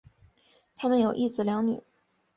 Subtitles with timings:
[0.75, 1.79] 他们有一子两女。